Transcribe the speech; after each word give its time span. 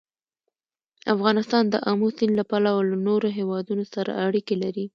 افغانستان 1.15 1.63
د 1.69 1.75
آمو 1.91 2.07
سیند 2.17 2.33
له 2.39 2.43
پلوه 2.49 2.81
له 2.89 2.97
نورو 3.07 3.27
هېوادونو 3.37 3.83
سره 3.93 4.11
اړیکې 4.27 4.55
لري. 4.63 4.85